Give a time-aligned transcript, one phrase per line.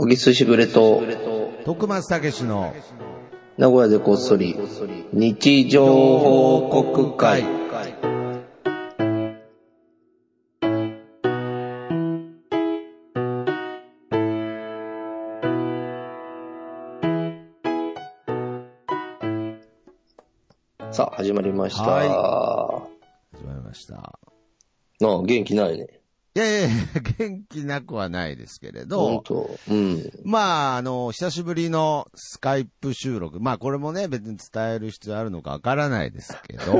[0.00, 1.02] 小木すしぶれと、
[1.64, 2.72] 徳松たけしの
[3.56, 4.56] 名古屋でこっそり、
[5.12, 7.42] 日常報告会。
[20.92, 21.82] さあ、始まりました。
[21.82, 22.86] は
[23.32, 23.94] 始まりました。
[25.00, 25.97] なあ、元気ないね。
[26.34, 30.10] いやいやいや、元気なくはないですけれど、本当うん。
[30.24, 33.40] まあ、あの、久しぶりのスカイプ収録。
[33.40, 36.74] まあ、これもね、別に伝える必要あるのかわからないですけど、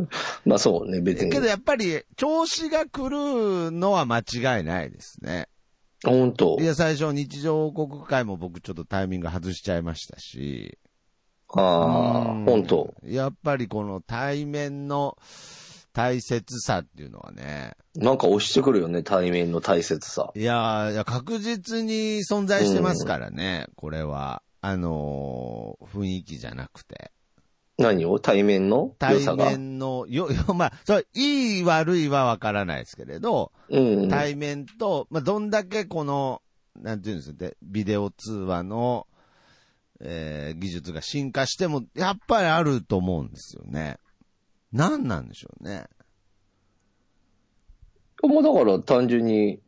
[0.44, 1.32] まあそうね、別に。
[1.32, 5.48] けどやっぱり、調子が来るのは間違いないですね。
[6.04, 10.78] 本当いや、最初、日常報告会も僕ちょっとタイミング外しちゃいましたし、
[11.52, 15.18] ああうん、本当やっぱりこの対面の
[15.92, 20.30] 大切さっていうのはね、なんか押してくるよね、対面の大切さ。
[20.34, 24.42] いやーいや、確実に存在してますからね、これは。
[24.62, 27.10] あのー雰囲気じゃなくて。
[27.78, 28.18] 何を？
[28.20, 29.36] 対面の良対。
[29.36, 34.08] 面の、よ、よ、まあ、それ、いい悪いはわからないですけれど、うん。
[34.10, 36.42] 対面と、まあ、どんだけこの、
[36.78, 39.06] なんていうんですかね、ビデオ通話の、
[40.00, 43.96] えー技術が進化しても、やっぱりあると思うんですよね。
[44.72, 45.86] 何なんでしょうね。
[48.22, 49.60] もうだから単純に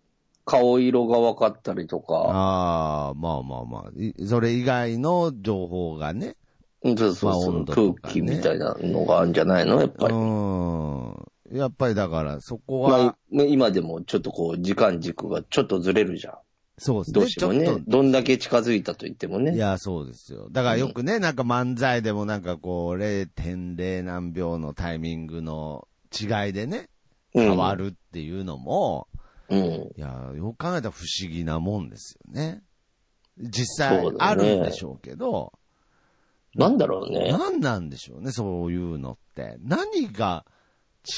[0.44, 6.36] 顔色が分かったりとか、ああ、まあまあまあ、いそれ以外の情報がね。
[6.84, 7.64] うんそうそうまあそう、ね
[8.00, 10.14] 空気みたいなのがあるんじゃないのやっぱり。
[10.14, 11.32] うん。
[11.52, 16.34] やっぱりだから、そこまは、あ、今でもちょっとこう、時間軸がちょっとずれるじゃん。
[16.84, 17.14] そうですね。
[17.20, 17.80] どうしてもねちょっ。
[17.86, 19.56] どんだけ近づいたと言ってもといね。
[19.56, 20.48] や、そうですよ。
[20.50, 26.88] だからよくね、なんか漫才でもなんかこう、0.0何秒のタイミングの違いでね、
[27.34, 29.06] うん変わるっていうのも、
[29.48, 29.58] うん。
[29.60, 32.62] いや、よく考えたら不思議なもんですよね。
[33.38, 35.52] 実際あるんでしょうけど、
[36.54, 37.30] なんだろうね。
[37.32, 39.56] 何なんでしょうね、そういうのって。
[39.62, 40.44] 何が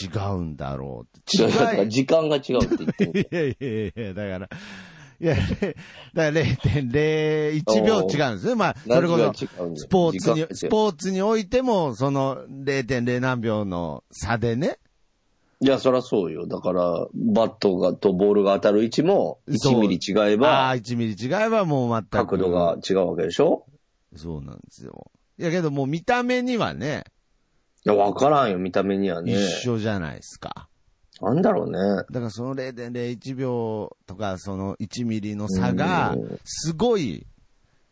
[0.03, 1.37] 違うんだろうって。
[1.43, 1.89] 違だからい。
[1.89, 3.21] 時間が違うって言ってる。
[3.21, 4.49] いやいやいや、だから、
[5.25, 5.77] いや、れだか
[6.13, 8.55] ら0.01秒違うんですね。
[8.57, 14.79] まあ、それこそ、そスポーツに、スーポーツにおいても、その0.0何秒の差でね。
[15.61, 16.47] いや、そりゃそうよ。
[16.47, 22.09] だから、バットがとボールが当たる位置も1そうミリ違えあばあ、、1ミリ違えばもう全く。
[22.11, 23.65] 角度が違うわけでしょ？
[24.15, 25.11] そうなんですよ。
[25.39, 27.05] いやけどもう見た目にはね、
[27.87, 29.33] いや、わからんよ、見た目にはね。
[29.33, 30.69] 一緒じゃないですか。
[31.21, 31.79] なんだろうね。
[31.79, 37.27] だからその0.01秒とかその1ミリの差がうん、すごい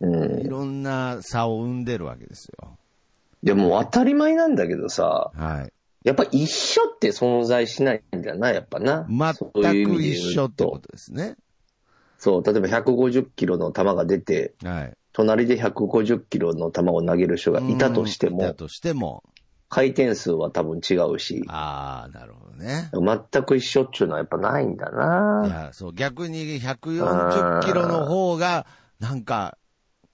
[0.00, 0.49] うんい。
[0.49, 2.77] ろんな差を生んでるわけですよ。
[3.43, 5.72] でも当たり前なんだけどさ、はい。
[6.05, 9.06] やっぱ一緒って存在しないんだな、やっぱな。
[9.09, 9.34] 全
[9.87, 11.37] く一緒ってことですね。
[12.19, 14.93] そう、例えば150キロの球が出て、はい。
[15.12, 19.22] 隣で150キロの球を投げる人がいたとしても、うんいたとしても。
[19.72, 22.91] 回転数は多分違うし、ああ、なるほどね。
[22.93, 25.49] 全く一緒っていうのはやっぱないんだいな。
[25.49, 28.66] や、そう、逆に140キロの方が、
[29.00, 29.56] なんか、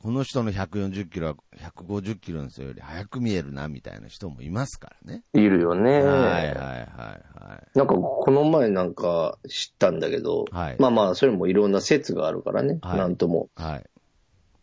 [0.01, 5.25] この人の140キロは150キロの人より速く見えるな、みたいな人もいますからね。
[5.35, 5.91] いるよね。
[5.91, 7.77] はいはいはいはい。
[7.77, 13.85] なんかこの前なんか知ったんだけど、はいまあまあそれもいろんな説があるからね、はいなんともはい。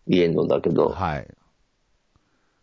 [0.08, 1.28] 言えんのだけど、はい。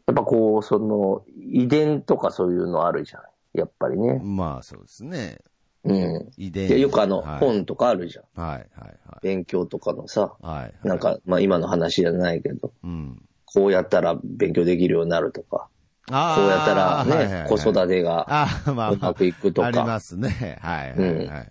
[0.07, 3.23] やっぱこう、その遺伝とかそういうのあるじゃん。
[3.55, 4.21] やっぱりね。
[4.23, 5.39] まあそうですね。
[5.85, 6.31] うん。
[6.37, 6.69] 遺伝。
[6.69, 8.41] でよくあの、はい、本とかあるじゃん。
[8.41, 8.93] はいはい
[9.23, 10.63] 勉強とかのさ、はい。
[10.63, 10.75] はい。
[10.83, 13.23] なんか、まあ今の話じゃないけど、うん。
[13.45, 15.69] こうやったら勉強できるようになるとか、
[16.11, 20.59] あこうやったらね、はいはいはい子育てがああ、まあうままあ、くいくとありまか、すね。
[20.61, 21.49] はいはいはいはい。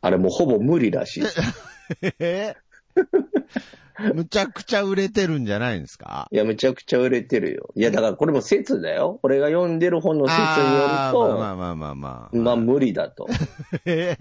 [0.00, 1.24] あれもうほぼ無理らしい。
[2.18, 2.56] え？
[4.14, 6.26] むちゃくちゃ売れてるんじゃないんですか？
[6.32, 7.70] いや、むちゃくちゃ売れてるよ。
[7.76, 9.20] いや、だからこれも説だよ。
[9.22, 12.36] 俺が読んでる本の説によると、まあまあまあまあ。
[12.36, 13.28] まあ無理だと。
[13.86, 14.18] え？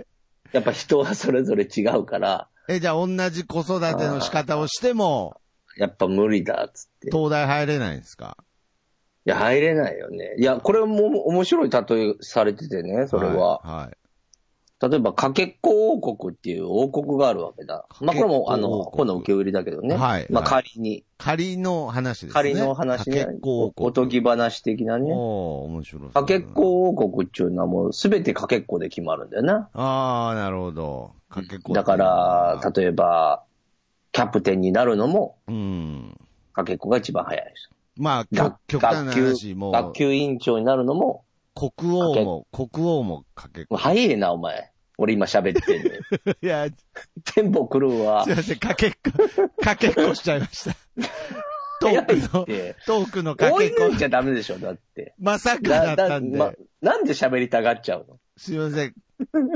[0.51, 5.41] やっぱ人はそれぞれ違うから、え、じゃあ同じ子育ての仕方をしても、
[5.77, 7.07] やっぱ無理だっつって。
[7.07, 8.37] い東大入れないんですか？
[9.25, 10.35] や、入れないよね。
[10.37, 11.79] いや、これも面白い例
[12.09, 13.59] えされててね、それは。
[13.63, 13.75] はい。
[13.85, 13.97] はい
[14.89, 17.85] 例えば、かけっこ王国っていう王国があるわけだ。
[18.01, 19.95] まあ、これも、あの、王国この受け売りだけどね。
[19.95, 22.33] はいまあ、はい仮に、仮の話ですね。
[22.33, 23.25] 仮の話ね。
[23.27, 25.13] 結構おとぎ話的なね。
[25.13, 26.09] おー面白そう。
[26.09, 29.69] かけっこ王国っていうのはもうすべてかけっこで決まるんだよな。
[29.73, 31.13] ああ、なるほど。
[31.29, 31.71] かけっこ。
[31.71, 33.43] だから、例えば、
[34.11, 36.17] キャプテンになるのも、うん。
[36.51, 37.69] かけっこが一番早いです。
[37.95, 41.23] まあ、学極極端な学級話、もう、学級委員長になるのも、
[41.55, 43.77] 国王も、国王もかけっこ。
[43.77, 44.72] 早いな、お前。
[44.97, 46.01] 俺今喋ってんのよ。
[46.41, 46.67] いや、
[47.33, 48.35] テンポ狂うわすい。
[48.35, 49.11] ません、かけっこ、
[49.63, 50.75] かけっこしちゃいました。
[51.81, 52.75] トークの、って。
[52.85, 55.13] トークのか追けっこい抜い、ちゃダメでしょ、だって。
[55.19, 58.19] まさかだったんで、まなんで喋りたがっちゃうの？
[58.37, 58.93] すいません、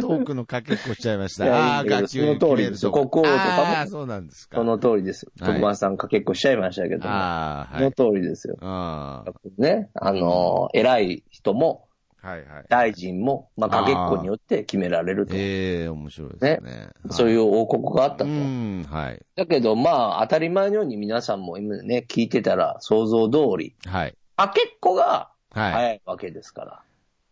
[0.02, 1.46] トークのかけっこしちゃいました。
[1.46, 4.58] いやああー、いやガチその通りですよ国王とかもああ、そうなんですか。
[4.58, 5.28] その通りです。
[5.40, 7.10] はい徳丸さんかけっこしちゃいましたけども。
[7.10, 7.94] ああ、そのはい。
[7.94, 8.58] 通りですよ。
[8.62, 9.24] あ
[9.58, 9.90] ね。
[9.94, 11.87] あのー、偉い人も、あ、
[12.28, 12.66] はいはい。
[12.68, 15.34] 大臣も、まあ、かけっこによって決められると。
[15.36, 16.90] ええ面白いですね。
[17.10, 18.26] そうういう王国があったと。
[18.26, 19.22] うん、はい。
[19.36, 24.16] だけど、まあ、当たり前のように皆さんも今ね、聞いてたら想像通り、はい。
[24.36, 25.74] かけっこがはい。
[25.74, 26.82] 早いわけですから。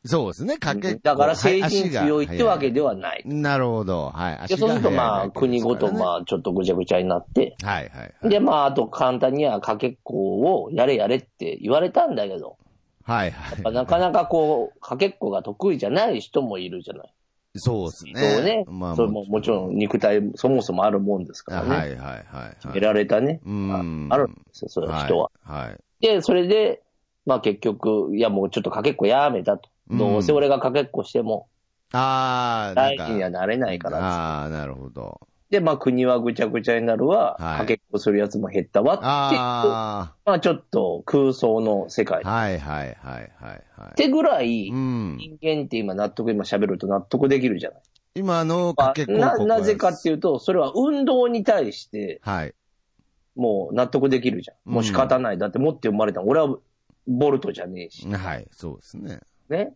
[0.06, 1.00] そうですね、かけっこ。
[1.04, 3.24] だから精神はい強いってわけではない。
[3.26, 4.12] なるほど。
[4.12, 4.48] はい。
[4.48, 5.92] でそうすると、まあ、国ごと、あ。
[5.92, 8.30] まあ、ちょっとぐちゃぐちゃになって、はいはいはい。
[8.30, 12.58] で、まあ、あと簡単にはかけっこをやれやれって言われたんだけど、
[13.06, 13.52] はいはい。
[13.52, 17.14] やっぱなかなかこう、かけっこが得意じゃない人もいるじゃない。
[17.58, 18.14] そうですね。
[18.16, 18.66] そうね。
[18.68, 21.70] まあ、それももちろん肉体、そもそもあるもんですからね。
[21.70, 22.58] はいはいはいはい。
[22.62, 23.40] 得られたね。
[23.46, 24.10] うん。
[24.10, 25.32] ああるんですよ、そういう人は。
[25.44, 25.68] はい。
[25.68, 25.78] はい。
[26.02, 26.82] で、それで、
[27.26, 29.70] まあ結局、いやもうちょっとかけっこやめたと。
[29.90, 31.48] うんどうせ俺がかけっこしても、
[31.92, 35.22] ああ、大事にはなれないからああ、なるほど。
[35.56, 42.22] で、まあ国はぐちゃぐちゃになるわ、はいかけっこするやつも減ったわってまあちょっと空想の世界。
[42.26, 43.90] あ、はいはいはいはいはい。
[43.92, 45.18] ってぐらい、うん。
[45.18, 47.82] 人間って今納得、今喋ると納得できるじゃない。
[48.16, 50.20] 今のまあかけっこな、なぜかっていう。
[50.20, 52.54] と、それは運動に対して、はい。
[53.36, 54.74] もう納得できるじゃん。
[54.74, 55.38] もう仕方ない。
[55.38, 56.58] だって持って生まれたの俺は
[57.08, 58.06] ボルトじゃねえし。
[58.08, 59.20] はい、そうですね。
[59.48, 59.74] ね。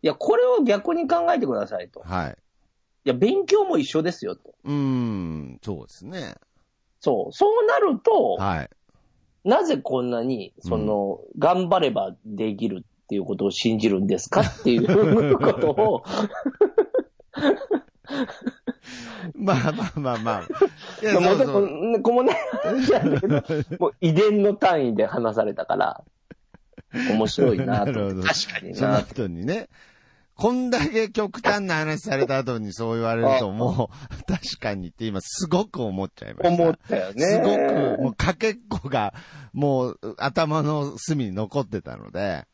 [0.00, 2.00] いや、これを逆に考えてくださいと。
[2.00, 2.36] はい。
[3.04, 4.54] いや、勉強も一緒ですよと。
[4.64, 6.36] うーん、そうですね。
[7.00, 7.32] そう。
[7.32, 8.70] そうなると、はい。
[9.44, 16.02] なぜこんなに、その、頑張ればできるっていうことを信じるんですかっていうことを、
[19.34, 20.48] まあまあまあまあ。
[21.02, 21.66] いや、そうそう。
[21.66, 22.38] も、こもね、
[23.78, 26.02] もう遺伝の単位で話されたから、
[27.10, 27.92] 面白いなと思って。
[27.92, 28.98] なるほど確かにそのな。
[28.98, 29.68] 後にね、
[30.36, 36.62] こんだけ極端な話された後にそう言われると、もう、確かにって今すごく思っちゃいました。
[36.62, 37.24] 思ったよね。
[37.24, 39.14] すごく、もうかけっこが、
[39.52, 42.46] もう頭の隅に残ってたので、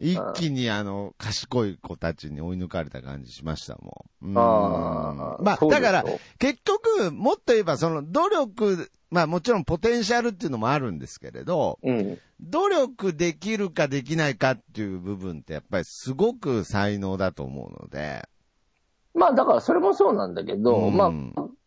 [0.00, 4.34] 一気にあの、賢い子たちに追い抜かれた感じしましたもん。
[4.34, 6.04] まあ、だから、
[6.38, 12.18] 結局、もっと言えばその努力、まあもちろんポテンシャルっていうのもあるんですけれど、うん。
[12.40, 18.28] 努力できるかできないかっていう部分ってやっぱりすごく才能だと思うので。
[19.14, 21.12] まあ、だからそれもそうなんだけど、うんまあ、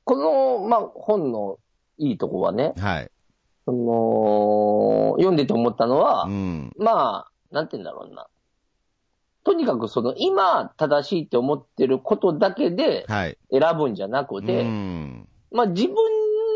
[0.03, 1.57] この、まあ、本の
[1.97, 3.12] いいとこはね、はい。
[3.65, 6.71] その、読んでて思ったのは、うん。
[6.77, 8.27] まあ、なんて言うんだろうな。
[9.43, 13.37] とにかくその、今正しいって思ってることだけではい。
[13.51, 15.27] 選ぶんじゃなくて、うん。
[15.51, 15.95] まあ自分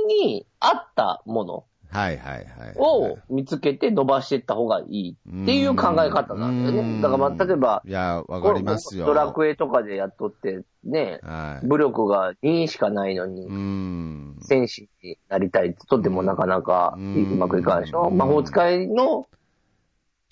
[0.07, 2.45] に合ったものはいはいはい。
[2.75, 7.01] を見つけて伸ばしていった方がいいっていう考え方なんだよね。
[7.01, 9.05] だからまあ、例えば、いや、わかりますよ。
[9.05, 11.67] ドラクエとかでやっとって、ね、はい。
[11.67, 14.37] 武力が2しかないのにう、ん。
[14.41, 18.09] 戦士になりたいってとってもなかなかううんまくいかないでしょ。
[18.09, 19.27] うん魔法使いの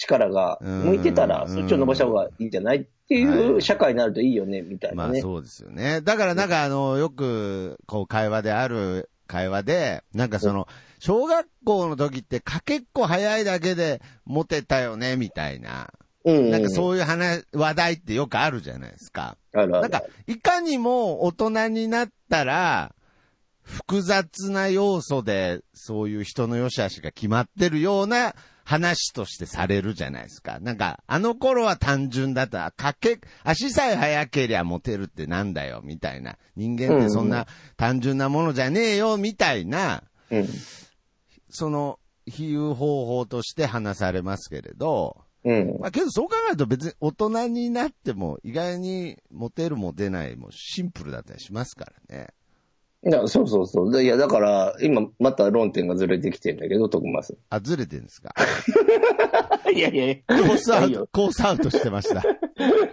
[0.01, 5.11] 力が向いてたら、うんそっちを伸ばした方がいいんじゃないっていうはい社会になるといいよね、みたいなね。
[5.13, 6.01] まあそうですよね。
[6.01, 10.67] だからなんかあの、よく、こう会話である会話で、なんかその、
[10.99, 15.93] 小学校の時ってかけっこ早いだけでモテたよね、みたいな。
[16.25, 16.51] うん。
[16.51, 19.37] なんかそういう話、話題ってよくあるじゃないですか。
[19.53, 22.95] あるあるなんか、いかにも大人になったら、
[23.61, 28.33] 複雑な要素で、そういう人の良し悪しが決まってるような
[28.71, 30.59] 話としてされるじゃないですか。
[30.61, 32.71] なんか、あの頃は単純だった。
[32.71, 36.37] かけ、足さえ速けりゃモテるってなんだよ、みたいな。
[36.55, 40.47] 人間ってそんな単純なものじゃねえよ、みたいな、うん。
[41.49, 45.77] その、比喩方法として話されますけれど、うん。
[45.81, 52.27] まあけどそう考えると別に大人になっても意外にモテるモテないもシンプルだったりしますからね。
[53.03, 53.91] いやそうそうそう。
[53.91, 57.35] でいや、だから、今、また論点がずれてきてるんだけど、徳松。
[57.49, 58.31] あ、ずれてるんですか？
[59.73, 60.37] いやいやいや。
[60.37, 62.21] コースアウト、コースアウトしてました。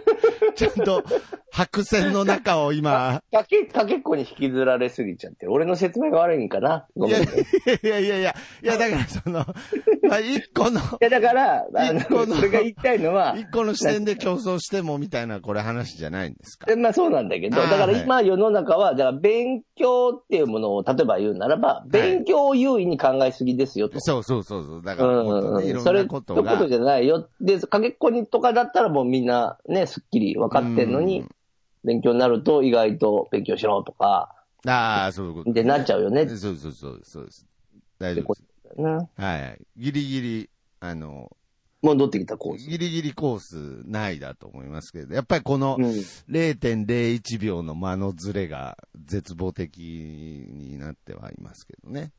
[0.55, 1.03] ちゃんと
[1.51, 6.85] 白線の中を今、かけ、かけっこに引きずられすぎちゃって、俺の説明が悪いんかな？
[6.95, 7.45] ごいやいめんね。
[7.83, 9.45] やいやいや、いやだからその、
[10.09, 16.67] まあ一個の、いや、だから、あ一個のの、それが言いたいのは、一個の視点で競争してもみたいなこれ話じゃないんですか？
[16.67, 23.99] でまあそうなんだけど、だから今世の中は、だから勉強っていうものを例えば言うならば、勉強を優位に考えすぎですよと。
[23.99, 24.81] そうそうそうそう。
[24.83, 26.51] だうからもっとんね、いろそれんなことが。
[26.53, 27.27] とことじゃないよ。
[27.41, 31.25] で、かけっこにとかだったらもうみんなね、すっきり分かってんのに、
[31.83, 34.35] 勉強になると意外と勉強しろとか、
[34.67, 35.53] ああ、そういうこと。
[35.53, 36.27] でなっちゃうよね。
[36.27, 37.45] そうそうそう、そうです。
[37.97, 38.41] 大丈夫で
[38.75, 38.81] す。
[38.81, 39.59] なはいはい。
[39.77, 41.31] ギリギリ、あの、
[41.81, 42.67] 戻ってきたコース。
[42.67, 45.85] ギリギリコースないだと思いますけど、やっぱりこのうん。
[45.85, 52.11] 0.01秒の間のズレが絶望的になってはいますけどね。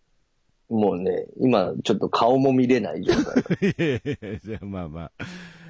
[0.71, 3.59] もうね、今ちょっと顔も見れない状態。
[3.69, 5.11] いやいやいやまあま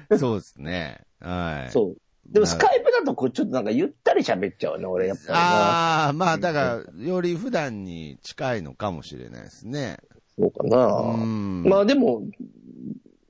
[0.09, 0.17] あ。
[0.17, 1.01] そうですね。
[1.19, 1.71] はい。
[1.71, 1.97] そう。
[2.31, 5.39] でもスカイプだとこうちょっとなんかゆったり喋っちゃうね、俺やっぱりな。
[5.39, 9.97] ああ、まあだから、より普段に近いのかもしれないですね。
[10.39, 10.77] そうかな。
[10.85, 11.63] うん。
[11.67, 12.23] まあでも、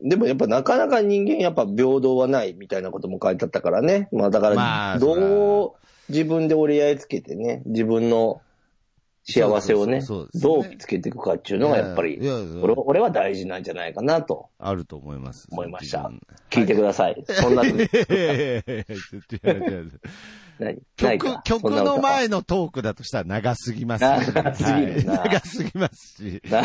[0.01, 4.07] でもやっぱなかなか人間やっぱ平等はないみたいなことも書いてあったからね。
[4.11, 8.41] まあだかまら、あどう自分で折り合いつけてね、自分の
[9.23, 15.47] 幸せをね、そうそうそうそうですねどう見つけていくかっていうのがやっぱりい、やいや俺俺は大事なんじゃないかなとあると思います。
[15.51, 16.11] 思いました。
[16.49, 17.23] 聞いてください。
[17.27, 19.99] そんな、 いやいやいやいやちょっとやめてやめて
[20.59, 26.41] 何ない曲か、曲の前のトークだとしたら長すぎます、長すぎるなはい長すぎますし。
[26.49, 26.61] な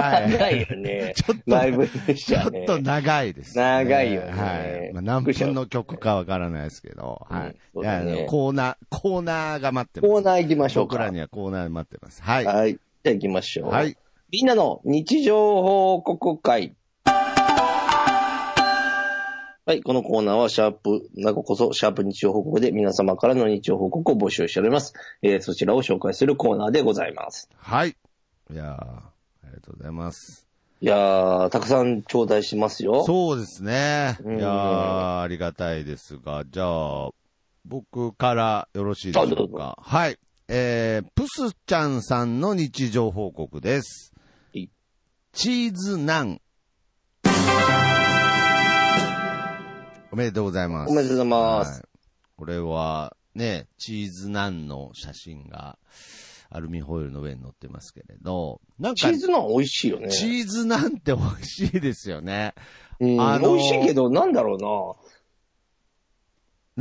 [0.00, 1.12] はい長いよ ね。
[1.16, 2.62] ちょっとライブにしちょちゃね。
[2.62, 4.92] っと長いです、長いよねはい。
[4.92, 7.56] まあ、何分の曲かわからないですけど、うんはい。
[7.74, 10.10] うだねやあのコーナー、コーナーが待ってます。
[10.10, 10.94] コーナー行きましょうか。
[10.96, 12.22] 僕らにはコーナー待ってます。
[12.22, 12.44] はい。
[12.44, 12.72] はい。
[12.72, 13.70] じゃあ行きましょう。
[13.70, 13.96] はい。
[14.30, 16.74] みんなの日常報告会。
[19.64, 19.82] はい。
[19.82, 24.92] このコーナーは、シャープ、なここそ、シャープ日常報告で皆様からの日常報告を募集しております。
[25.22, 27.48] えー、そちらを紹介するコーナーでございます。
[27.56, 27.90] はい。
[28.52, 29.11] いや
[29.52, 30.46] りがとうございます。
[30.80, 33.04] いやー、たくさん頂戴しますよ。
[33.04, 34.18] そうですね。
[34.20, 37.10] いうんやーありがたいですが、じゃあ、
[37.64, 39.78] 僕からよろしいでしょうか。
[39.80, 40.18] はい。
[40.48, 44.12] えー、プスちゃんさんの日常報告です
[44.52, 44.66] い。
[45.32, 46.40] チーズナン。
[50.10, 50.90] おめでとうございます。
[50.90, 51.82] おめでとうございますはい。
[52.36, 55.78] これは、ね、チーズナンの写真が、
[56.54, 60.08] アルミホイルの上に載ってますけれど、なんかチー、ズナン美味しいよね。
[60.10, 62.54] チーズナンって美味しいですよね。
[63.00, 64.66] うんあのー美味しいけど、なんだろうな。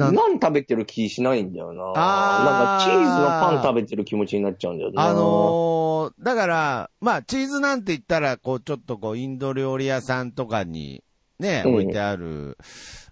[0.06, 1.84] なんナン食べてる気しないんだよな。
[1.96, 5.04] あーなんかチーズのパン食べてる気持ちになっちゃうんだよな。
[5.04, 11.04] あのーだから、まあ、チーズなんて言ったら、こう、ちょっとこう、インド料理屋さんとかに、
[11.42, 12.58] ね、うん置いてある、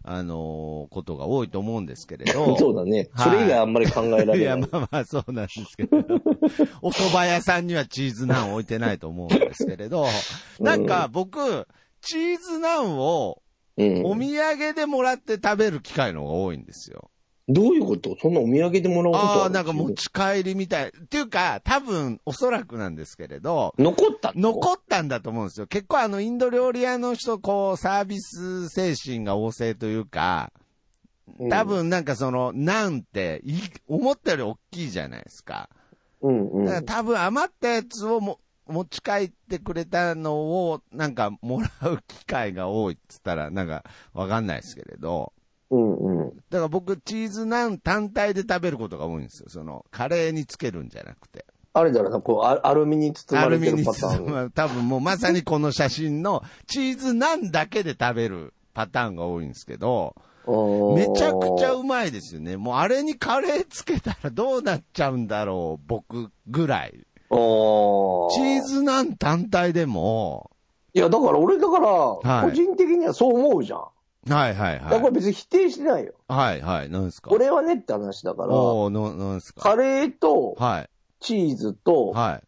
[0.03, 2.55] あのーことが多いと思うんですけれど。
[2.57, 3.09] そうだね。
[3.11, 4.39] はいそれ以外あんまり考えられない。
[4.39, 5.97] いや、まあまあ、そうなんですけれど。
[6.81, 10.05] お蕎麦屋さんにはチーズナン置いてないと思うんですけれど。
[10.59, 11.67] なんか、僕、
[12.01, 13.41] チーズナンを
[13.77, 17.09] うんお土産でもらって食べる機会の方が多いんですよ。
[17.49, 18.15] どういうこと？
[18.21, 20.89] そんなお土産でもらうことああ、るなんか持ち帰りみたい。
[20.89, 25.65] っていうか、多分、おそらくなんですけれど、残ったの残ったんだと思うんですよ。
[25.65, 30.53] 結構あの、インド料理屋の人、こう、サービス精神が旺盛というか、
[31.49, 33.53] 多、分なんかその、なんて、い
[33.87, 35.69] 思ったより大きいじゃないですか。
[36.21, 45.33] うんうんだから多分余ったやつをも持ち帰ってくれたのを、なんかもらう機会が多いっつったら、なんかわかんないですけれど、
[45.71, 46.29] うんうん。
[46.49, 49.49] だから僕、チーズナン単体で食べることが多いんですよ。
[49.49, 51.45] その、カレーにつけるんじゃなくて。
[51.73, 54.25] あれだろうな、こう、アアルミに包アまれてるルミにパターン。
[54.25, 60.15] 包む、多分もうまさにこの写真のチーズナンだけで食べるパターンが多いんですけど、
[60.95, 62.57] めちゃくちゃうまいですよね。
[62.57, 67.05] もうあれにカレーつけたらどうなっちゃうんだろう、僕ぐらい。
[67.29, 70.49] おチーズナン単体でも、
[70.93, 73.79] いや、だから俺だから、はい個人的にはそう思うじゃん。
[73.79, 75.03] はいはいだからこはい。
[75.05, 76.13] れ別に否定してないよ。
[76.27, 77.29] はいはい、なんですか？
[77.31, 79.61] 俺はねって話だから、おー、ななんですか？
[79.61, 80.89] カレーとはい。
[81.21, 82.47] チーズとはい。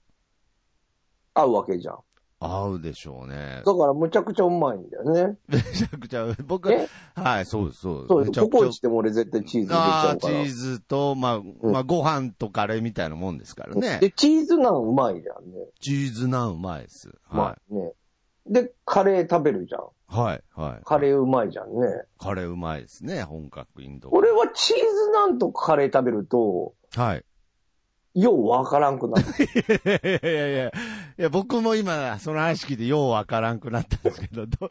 [1.33, 1.97] 合うわけじゃん。
[2.43, 3.61] 合うでしょうね。
[3.65, 5.37] だからむちゃくちゃうまいんだよね。
[5.47, 8.07] めちゃくちゃ、僕、えはい、そうです、そうです。
[8.07, 8.39] そうです。
[8.41, 10.43] ココイチでも俺絶対チーズ入れちゃああ、チうから。
[10.45, 13.99] ーズと、まあ、まあ、ご飯とカレーみたいなもんですからね。
[14.01, 15.67] で、チーズナンうまいじゃんね。
[15.79, 17.09] チーズナンうまいです。
[17.09, 17.93] うはまいね。
[18.47, 19.81] で、カレー食べるじゃん。
[20.11, 20.19] い。
[20.19, 20.81] はい、はい。
[20.83, 21.87] カレーうまいじゃんね。
[22.19, 24.09] カレーうまいですね、本格インド。
[24.11, 27.25] 俺はチーズナンとカレー食べると、はい。
[28.13, 29.25] ようわからんくなる。
[29.39, 30.71] いやいやいやいや、い
[31.17, 34.67] や僕も今、その話聞いてようわからんくなったんですけど、ど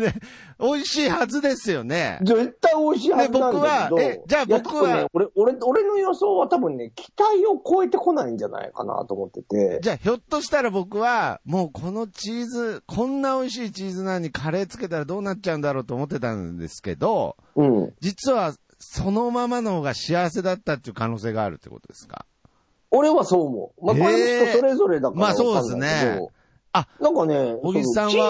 [0.00, 0.14] ね、
[0.60, 2.18] 美味しいはずですよね。
[2.22, 3.96] 絶対美味しいはずなんだけど。
[3.96, 9.80] で僕はえじゃあ僕はね、俺、俺、俺の予想は多分ね、期待を超えてこないんじゃないかなと思ってて。
[9.82, 17.94] じゃあ、ひょっとしたら僕は、もうこのチーズ、こんな美味しいチーズなのにカレーつけたらどうなっちゃうんだろうと思ってたんですけど、うん。
[18.00, 22.26] 実はそのままの方が幸せだったっていう可能性があるってことですか？
[22.94, 23.86] 俺はそう思う。
[23.86, 25.54] まあ、これも人それぞれだからまあそう。
[25.54, 26.20] ですね
[26.72, 28.20] あ、なんかね、小木さんチチ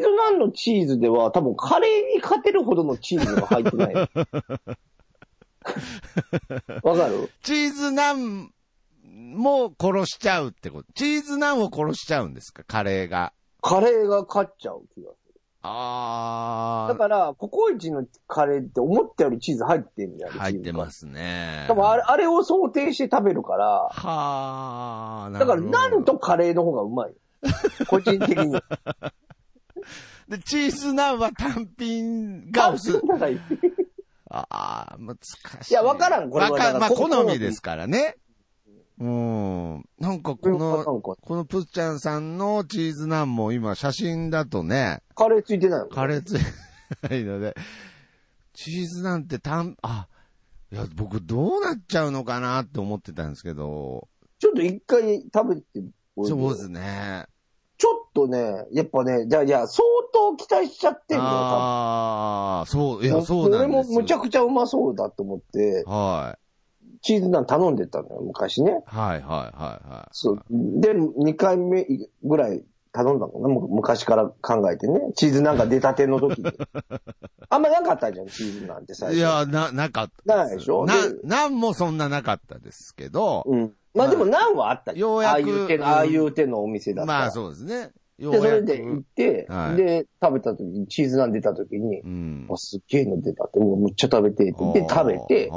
[0.00, 3.94] ーズナンのチーズでは多分カレーに勝てるほどのチーズが入ってない。
[6.82, 7.30] わかる？
[7.42, 8.50] チーズナン
[9.04, 10.92] も殺しちゃうってこと？
[10.94, 12.64] チーズナンを殺しちゃうんですか？
[12.66, 13.32] カレーが。
[13.62, 15.23] カレーが勝っちゃう気がする。
[15.66, 20.30] あだから、ココイチのカレーって思ったよりチーズ入ってんじゃん。
[20.32, 21.64] 入ってますね。
[21.68, 26.12] 多分あれ、あれを想定して食べるから、はあ、だから、なんと。
[26.12, 27.14] とカレーの方がうまい。
[27.88, 28.52] 個人的に。
[30.28, 33.00] で、チーズナンは単品がおす。
[33.06, 33.40] なんかいい
[34.28, 35.16] ああ、難
[35.62, 35.72] しい。
[35.72, 38.16] いやわからんこれはわかまあ、だからこ好みですからね。
[39.00, 39.84] うん。
[39.98, 45.86] なんかこの、かこのプッチャンさんのチーズナンも今写真だとね、カレーついてないの？
[45.86, 46.44] カレーついて
[47.08, 47.54] ないので、
[48.52, 50.06] チーズナンってたん、あ、
[50.72, 54.08] いや、僕どうなっちゃうのかなって思ってたんですけど、
[54.38, 55.62] ちょっと一回食べて
[56.16, 57.26] そうですね。
[57.76, 59.82] ちょっとね、やっぱね、じゃあ、じゃあ、相
[60.12, 63.08] 当期待しちゃってんのよ、ああ、そう、い。
[63.08, 63.92] や、そうなんですよ。
[63.92, 66.43] 俺もむちゃくちゃうまそうだと思って、はい。
[67.04, 68.82] チーズナン頼んでたのよ、昔ね。
[68.86, 70.08] はい、はい、はい、はい。
[70.12, 70.44] そう。
[70.50, 71.86] で、2回目
[72.24, 75.12] ぐらい頼んだのね、む昔から考えてね。
[75.14, 76.50] チーズナンが出たての時に。
[77.50, 79.18] あんまなかったじゃん、チーズナンって最初。
[79.18, 80.86] いや、な、なかったないでしょ？
[80.86, 83.74] なで、なんもそんななかったですけど、うん。
[83.94, 85.10] まあでもナンはあったじゃん。
[85.10, 87.18] ようやくああいう手の、ああいう手のお店だったら。
[87.18, 87.92] まあそうですね。
[88.18, 92.48] よで、それで行って、はいで、食べた時に、チーズナン出た時に、うん。
[92.50, 95.50] あ、すっげえの出たって、もうむっちゃ食べてって、で、食べて、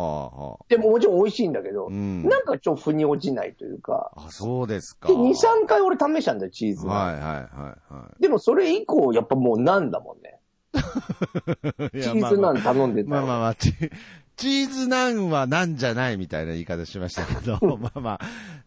[0.69, 2.23] でももちろん美味しいんだけど、うん。
[2.23, 5.07] なんかちょっと腑に落ちないというか、あ、そうですか。
[5.07, 6.95] で、2、3回俺試したんだよ、チーズナン。
[6.95, 7.37] はいはいは
[7.89, 10.39] いはでもそれ以降、やっぱもうなんだもんね。
[11.93, 12.01] い。
[12.01, 13.15] チーズナン頼んでたよ。
[13.15, 13.73] まあまあまあ、チ
[14.37, 18.19] チーズナンはなんじゃないみたいな言い方しましたけど、 まあまあ、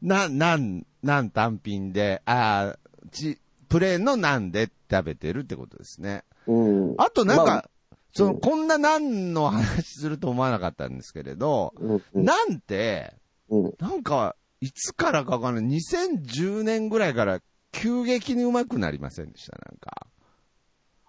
[0.03, 2.79] な、なん、なん単品で、ああ、
[3.13, 3.39] ち、
[3.71, 6.25] プレーンのなんで食べてるってことですね。
[6.47, 6.95] うん。
[6.99, 7.71] あとなんか、まあ
[8.13, 13.15] その、うんこんななんの話すると思わなかったんですけれど、うんうんなんて、
[13.49, 13.75] うん。
[13.79, 15.79] なんか、いつからかわかんない。
[15.79, 17.41] 2010年ぐらいから
[17.73, 20.07] 急激に上手くなりませんでした、なんか。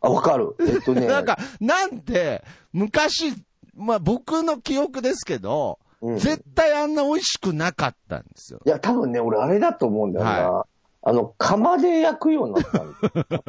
[0.02, 0.56] あ、わかる。
[0.60, 1.06] えっとね。
[1.08, 3.34] なんか、なんて、昔、
[3.74, 8.62] まあ僕の記憶ですけど、うん、い絶対あんな美味しくなかったんですよ。
[8.66, 10.66] や、多分ね、俺あれだと思うんだよな。
[11.02, 13.44] はあの、釜で焼くようになったんだよ。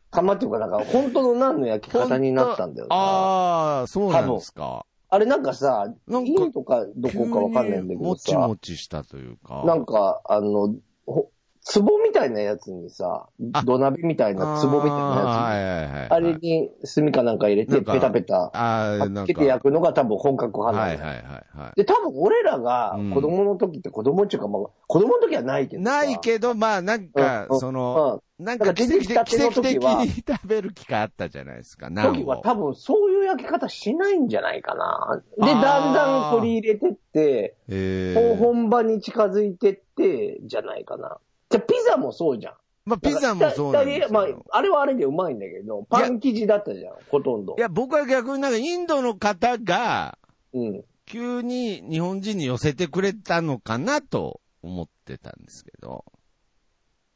[0.10, 2.96] 釜っていうか、なんか、本当のナンの焼き方になったんだよな。
[2.96, 4.86] ああ、そうなんですか。
[5.08, 9.62] あれなんかさ、なんかとかどこかわかんないんだけどもちさ、もちしたというか。
[9.64, 10.74] なんか、あの、
[11.06, 11.30] ほ
[11.74, 15.26] 壺みたいなやつにさあ、土鍋みたいな壺みたいなやつ。
[15.26, 16.08] あーはいはいはい。
[16.10, 19.08] あれに炭かなんか入れて、ペタペタ、か。
[19.24, 25.78] つけて焼くのが多分本格派なんだよはいはいはいはで、多分俺らがうん子供の時って子供っていうか、まあ、子供の時はないけい。
[25.78, 25.90] どさ。
[25.90, 31.94] ないけど、まあなんかうん、その、なんか奇跡的に食べる機会あったじゃないですか、うん。
[31.94, 32.14] ナンを。
[32.14, 35.22] 時は多分そういう焼き方しないんじゃないかな。
[35.36, 41.18] で、だんだん取り入れてって、えー本場に近づいてって、じゃないかな。
[41.50, 42.54] じゃあピザもそうじゃん。
[42.84, 44.08] まあピザもそうなんですよ。
[44.10, 47.60] まあ、あれはあれでうまいんだけど、パン生地だったじゃん、ほとんどい。
[47.60, 50.18] や、僕は逆になんかインドの方が、
[50.52, 50.84] うん。
[51.04, 56.04] 急に日本人に寄せてくれたのかなと思ってたんですけど。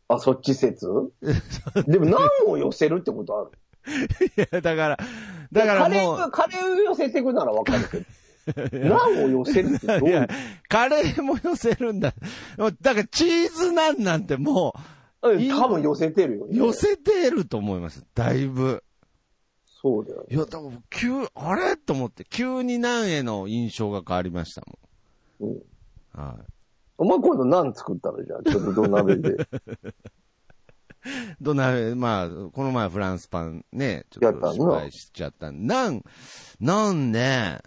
[0.09, 0.87] あ、そっち説？
[1.87, 3.51] でも何を寄せるってことある
[4.37, 4.99] いや、だから、
[5.53, 8.05] だからもう、カレー、カレーを寄せてくならわかるけど。
[8.73, 10.29] 何を寄せるってどういういや、
[10.69, 12.15] カレーも寄せるんだ。
[12.81, 14.75] だからチーズナンなんても
[15.23, 16.59] うん多分寄せてるよう、ね。
[16.59, 18.05] 寄せてると思います。
[18.15, 18.83] だいぶ。
[19.83, 20.27] そうだよね。
[20.31, 21.77] いや、だから急、あれ？
[21.77, 24.63] と思って、急にナンへの印象が変わりました
[25.41, 25.49] うん。
[25.49, 25.59] もん。
[26.13, 26.53] はい。
[26.99, 29.49] お前今度何作ったのじゃあ、ちょっと土鍋で。
[31.41, 35.51] どんな、まあ、この前フランスパンね、ちょっと失敗しちゃった。
[35.51, 36.03] なん、
[36.61, 37.61] なんね、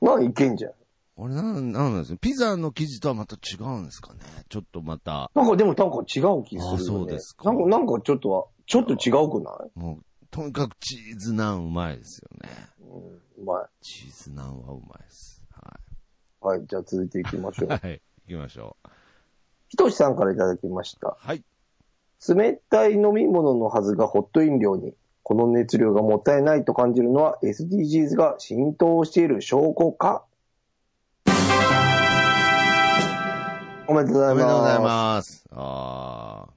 [0.00, 0.72] 何いけんじゃん。
[1.16, 2.18] 俺なん、なんなんですよ。
[2.20, 4.20] ピザの生地とはまた違うんですかね？
[4.48, 6.74] ちょっとまた、なんかでもなんか違う気するよ、ね。
[6.74, 9.78] あそうですかなんか、なんかちょっとは、ちょっと違うくない？
[9.78, 12.48] もう、とにかくチーズナンうまいですよね。
[12.80, 12.84] う
[13.40, 13.66] ん、うまい。
[13.82, 15.42] チーズナンはうまいです。
[15.50, 15.80] は
[16.40, 17.66] はい、じゃあ続いていきましょい。
[17.66, 17.70] う。
[17.74, 18.00] はい。
[18.28, 18.88] 行きましょう。
[19.70, 21.16] ひとしさんからいただきました。
[21.18, 21.42] はい。
[22.28, 24.94] 冷たい飲み物のはずがホット飲料に、
[25.28, 30.24] この熱量がもったいないと感じるのは SDGs が浸透している証拠か？
[33.86, 34.34] おめでとうございます。
[34.34, 35.44] おめでとうございます。
[35.52, 36.52] ああ。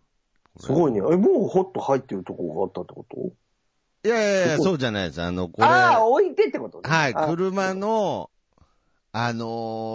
[0.62, 1.00] すごいね。
[1.00, 3.18] え、もうホット入ってるとこがあったってこと？
[4.08, 5.22] いやいやいや、そうじゃないです。
[5.22, 6.90] あの、これ、ああ、置いてってことね。
[6.90, 8.31] はい、あ車の、
[9.14, 9.46] あの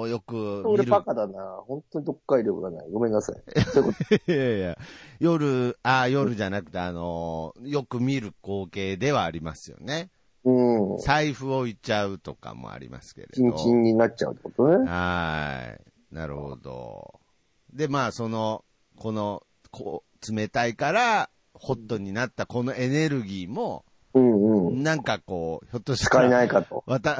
[0.05, 0.35] ーよく
[0.66, 0.90] 見俺る。
[0.90, 1.62] バカだな。
[1.66, 2.90] 本当に読解力がない。
[2.90, 3.37] ごめんなさい。
[4.31, 4.79] いやいや、
[5.20, 10.11] 夜、あー夜じゃなくて、あのーよく見る光景ではありますよね。
[10.44, 10.98] うん。
[10.98, 13.57] 財布置いちゃうとかもありますけれキンど。
[13.57, 14.88] キンになっちゃうってことね。
[14.88, 15.76] は
[16.11, 16.14] い。
[16.14, 17.20] なるほど。
[17.72, 18.64] で、まあ、その、
[18.98, 24.83] この、こう、冷たいから、ホットになったこのエネルギーも、うんうん。
[24.83, 26.85] なんかこう、ひょっとした使えら、ないかと。
[26.87, 27.18] わた、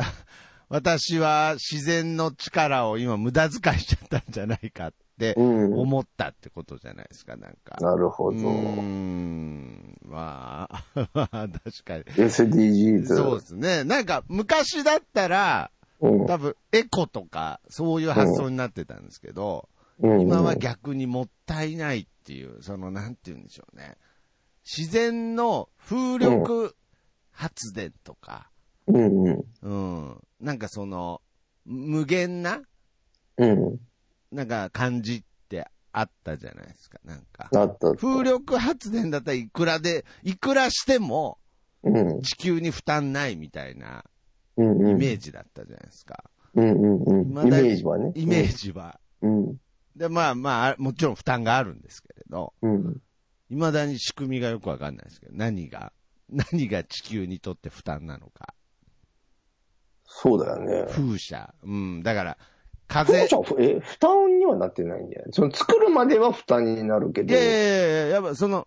[0.69, 5.75] 私は自然の力を今無駄遣いしちゃったんじゃないかってうん。
[5.79, 7.77] 思ったってことじゃないですか、なんか。
[7.81, 8.39] なるほど。
[8.39, 9.99] うーん。
[10.05, 12.05] まあ、まあ、確かに。
[12.05, 13.07] SDGs。
[13.07, 13.85] そうですね。
[13.85, 16.27] なんか、昔だったら、うん。
[16.27, 19.69] 多分、エコとか、そういう発想になってたんですけど、
[20.01, 20.21] うん。
[20.21, 23.97] 今は逆にもったいないっていう、その、なんて言うんでしょうね。
[24.67, 26.77] 自然の風力
[27.31, 28.51] 発電とか、
[28.89, 29.45] うんうん。
[29.63, 29.75] う
[30.13, 30.21] ん。
[30.41, 31.21] なんかその、
[31.65, 32.63] 無限な、
[33.39, 33.81] うん。
[34.33, 37.49] なんか感じってあったじゃないですか、なんか。
[37.55, 37.95] あった。
[37.95, 41.39] 風力発電だったらいくらで、いくらしても
[41.83, 42.23] うん。
[42.23, 44.05] 地球に負担ないみたいな
[44.57, 44.91] うんうん。
[44.91, 46.25] イメージだったじゃないですか。
[46.55, 47.47] うんうんうん。
[47.47, 48.13] イメージはね。
[48.15, 48.99] イメージは。
[49.23, 49.57] うん。
[49.95, 53.01] で、まあまあ、もちろん負担があるんですけれど、うん。
[53.49, 55.93] 未だに仕組みがよくわかんないですけど、何が、
[56.29, 58.55] 何が地球にとって負担なのか。
[60.07, 60.87] そうだよね。
[60.91, 61.55] 風車。
[61.63, 62.03] うん。
[62.03, 62.39] だから、
[62.89, 63.13] 風。
[63.13, 65.33] 風車、え、負担にはなってないんじゃない？
[65.33, 68.67] その作るまでは負担になるけどいや、いやいやいや、やっぱその、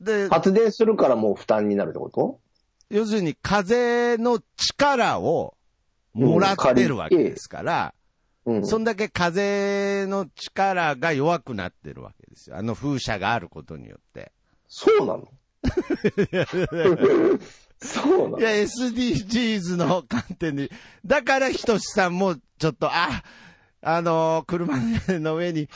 [0.00, 2.40] で、発電するからもう負担になるってこと？
[2.90, 5.54] 要するに風の力を
[6.12, 7.94] もらってるわけですから、
[8.44, 8.66] うん。
[8.66, 12.56] そんだけ風の力が弱くなってるわけですよ。
[12.56, 14.32] あの風車があることによって。
[14.68, 15.28] そうなの？
[17.82, 18.38] そうなの？
[18.38, 20.70] いや、SDGs の観点で、
[21.04, 23.22] だからひとしさんもちょっと、あ、
[23.82, 24.78] あのー車
[25.18, 25.68] の上に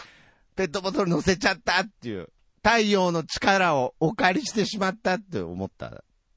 [0.55, 2.29] ペットボトル乗せちゃったっていう、
[2.63, 5.91] 太陽の力をお借りしてしまったって思ったっ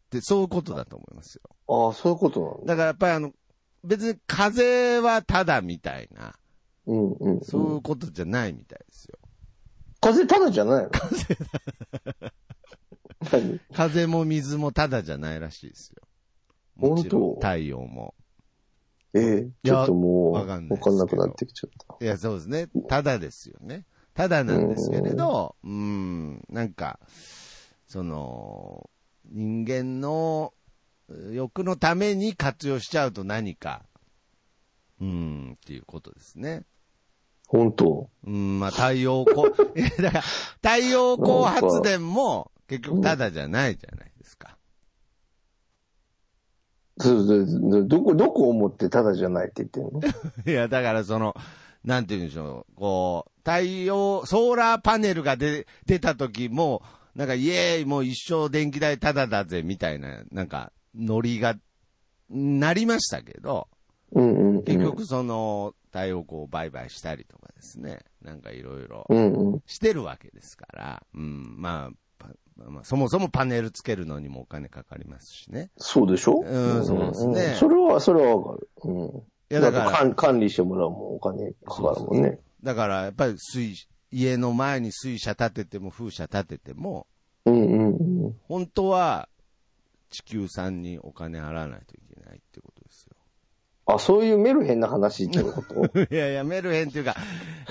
[0.10, 1.42] て、そういうことだと思いますよ。
[1.68, 2.76] ああ、そういうことなんだ。
[2.76, 3.32] だからやっぱりあの、
[3.84, 6.36] 別に風はただみたいな、
[6.88, 7.42] うんうん、うん。
[7.42, 9.18] そういうことじゃないみたいですよ。
[10.02, 10.90] 風ただじゃないの？
[13.32, 13.60] 何？
[13.74, 16.02] 風も水もただじゃないらしいですよ。
[16.76, 18.14] もちろん太陽も。
[19.14, 22.04] ええちょっともう、わわかんなくなってきちゃった。
[22.04, 22.68] いや、そうですね。
[22.88, 23.86] ただですよね。
[24.14, 27.00] ただなんですけれど、うん、なんか、
[27.88, 28.90] その、
[29.32, 30.54] 人間の
[31.32, 33.84] 欲のために活用しちゃうと何か、
[35.02, 36.64] うん、っていうことですね。
[37.48, 38.10] 本当？
[38.26, 39.52] うん、まあ、太陽光、
[40.04, 44.58] だから、太陽光発電も結局ただじゃないじゃないですか。
[47.00, 47.88] そうそうそう。
[47.88, 50.02] どこ、どこを思ってただじゃないって言ってんの？
[50.46, 51.34] いや、だからその、
[51.84, 56.84] なんて言うんでしょう、こう、太陽、ソーラーパネルが出、出た時も、
[57.16, 61.56] なんかイエーイ、もう一生電気代タダだぜ、みたいな、なんか、ノリが、
[62.30, 63.68] なりましたけど、
[64.12, 64.64] うんうん、うん。
[64.64, 69.08] 結局その、太陽光を売買したりとかですね、なんかいろいろ。
[69.66, 71.98] してるわけですから、うん、まあ、パ
[72.68, 75.70] まあ、そもそもパネルつけるのにもお金かかりますしね。
[75.78, 76.42] そうでしょ？
[76.46, 78.70] うんそうですねんそれは、それはわかる。
[78.84, 79.06] うん。
[79.06, 79.10] い
[79.50, 82.40] や、だから、管管理してもらうもんお金かかるもんね。
[82.64, 83.74] だからやっぱり水、
[84.12, 87.08] 家の前に水車立てても風車立てても、
[87.46, 87.90] うんうん
[88.26, 88.36] うん。
[88.48, 89.30] 本当は
[90.10, 93.08] 地球さんにお金払わないといけないってことです
[93.86, 96.00] あ、そういうメルヘンな話ってこと？
[96.00, 96.06] よ。
[96.12, 97.16] いやいや、メルヘンっていうか、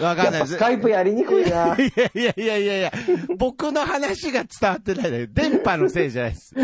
[0.00, 0.52] わかんないです。
[0.54, 1.76] スカイプやりにくいな。
[1.78, 2.92] いやいやいやいやいや、
[3.36, 6.54] 僕の話が伝わってないだけ電波のせいじゃないです。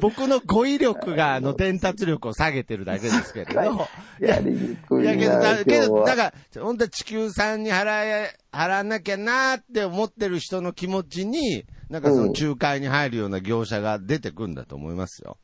[0.00, 3.88] 僕の語彙力が、あの、伝達力を下げてるだけですけれど。
[4.20, 5.14] やりにくいな。
[5.14, 6.22] いやけど、だけど、だか
[6.56, 15.38] ら、本当は地球さんに払え、払わなきゃなーって思ってる人の気持ちに、なんかその仲介に入るような業者が出てくんだと思いますよ。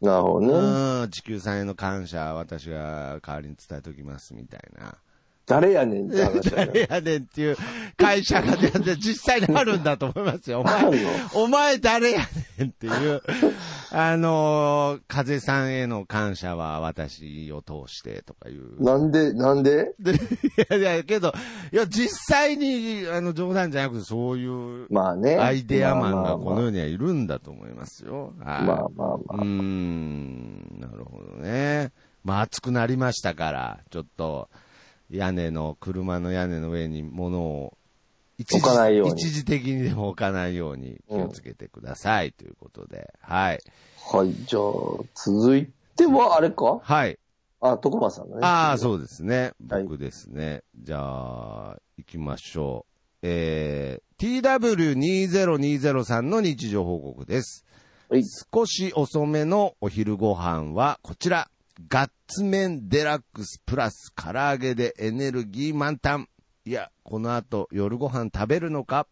[0.00, 1.02] なるほどね。
[1.02, 4.96] うん、地球さんへの感謝、私が代わりに伝えておきますみたいな。
[5.46, 6.72] 誰やねんって話だよ。
[6.74, 7.56] 誰やねんっていう
[7.96, 8.56] 会社が
[8.96, 10.60] 実際にあるんだと思いますよ。
[10.60, 10.84] お前
[11.34, 12.18] お前誰や
[12.58, 13.22] ねんっていう、
[13.92, 18.82] あのー、風さんへの感謝は私を通してとかいう。
[18.82, 19.94] なんで、なんで？
[20.00, 20.16] でい
[20.68, 21.32] やいや、けど、
[21.72, 25.36] いや、実際に、あの、冗談じゃなくて、そういうまあね。
[25.36, 28.32] アイデアマンがこのまあ世にはいるんだと思いますよ。
[28.44, 28.64] はい。
[28.64, 31.92] まあまあまうーん、なるほどね。
[32.24, 34.48] まあ、暑くなりましたから、ちょっと、
[35.10, 37.76] 屋根の、車の屋根の上に物を、
[38.38, 43.12] 一時置かないように一時的にでも置かないように気をつけてください、ということで。
[43.20, 43.60] はい。
[44.12, 44.62] あはい、じゃあ、
[45.14, 46.80] 続いては、あれか？
[46.82, 47.18] はい。
[47.60, 48.42] あ、徳間さんだね。
[48.46, 49.52] ああ、そうですね。
[49.68, 50.62] はい僕ですね。
[50.76, 52.96] じゃあ、行きましょう。
[53.22, 57.64] えー、TW2020 さんの日常報告です。
[58.08, 58.22] はい
[58.54, 61.48] 少し遅めのお昼ご飯はこちら。
[61.88, 66.28] ガッツ麺デラックスプラス唐揚げでエネルギー満タン。
[66.64, 69.06] いや、この後夜ご飯食べるのか？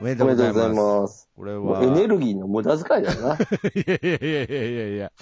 [0.00, 1.30] おめでとうございます。
[1.34, 1.82] これは。
[1.82, 3.34] エネルギーの無駄遣いだよな。
[3.74, 5.12] いやいやいやいやいやいや。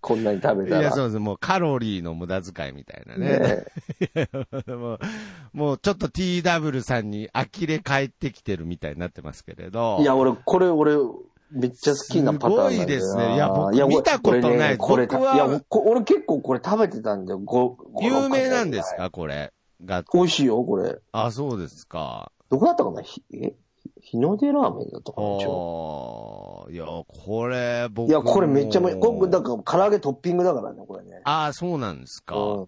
[0.00, 0.92] こんなに食べいや、たら。
[0.92, 1.18] そうです。
[1.18, 3.64] もうカロリーの無駄遣いみたいなね。
[4.14, 4.28] ね
[4.76, 4.98] もう、
[5.52, 9.98] もうちょっと TW さんに呆れ返ってきてるみたいになってますけれど。
[10.00, 10.92] いや、俺、これ、俺、
[11.50, 12.70] めっちゃ好きなパターン。
[12.72, 17.38] すごいですねいや僕見たことないこれねこれ僕はいや、こ俺結構これ食べてたんだよ。
[17.38, 19.52] ごご有名なんですかこれ。
[19.84, 20.98] が、美味しいよ、これ。
[21.12, 22.32] あ、そうですか。
[22.50, 23.00] どこだったかな？
[23.02, 23.54] ひ、え？
[24.00, 25.26] 日の出ラーメンだったかな？
[25.28, 31.20] ああ、いや、これ、僕いや、これめっちゃめ、もこれ、だから、唐揚げトッピングだからね、これね。
[31.22, 32.36] ああ、そうなんですか。
[32.36, 32.66] うん。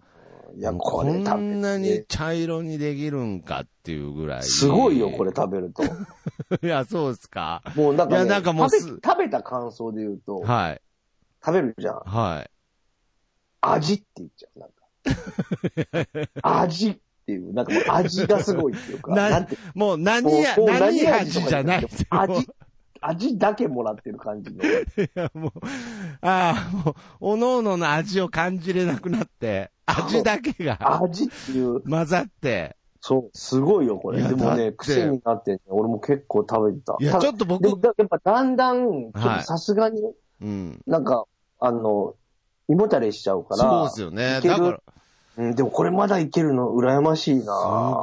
[0.57, 4.43] いや、ここれ食べてんなに茶色にできるんかっていうぐらい。
[4.43, 5.31] すごいよ、これ。
[5.35, 5.83] 食べると。
[5.83, 7.61] いや、そうですか？
[7.75, 10.81] もうなんか、ね、いやなんかもう食べす食べた感想で言うと、はい。
[11.43, 11.99] 食べるじゃん。
[12.05, 12.49] はい。
[13.61, 14.75] 味って言っちゃう、なんか。
[16.41, 21.87] 味っていう、なんかもう味がすごいっていうか、 ななんて、もう何や、何と味かじゃない。
[22.09, 22.47] 味、
[23.01, 24.63] 味だけもらってる感じの。
[24.65, 25.51] いや、もう、
[26.21, 34.21] ああ、もう、おのおのの味を感じれなくなって、味だけが味っていう、混ざって、そう、すごいよ、これ。
[34.21, 36.97] でもね、癖になってね、俺も結構食べてた。
[36.99, 39.11] いや、たちょっと僕やっぱだんだん、
[39.43, 40.01] さすがに、
[40.41, 40.81] うん。
[40.85, 41.25] なんか、
[41.59, 42.13] あの、
[42.69, 43.57] 胃もたれしちゃうから。
[43.57, 44.39] そうですよね。
[44.41, 44.81] だから、
[45.37, 47.49] うん、でもこれまだいけるの羨ましいなす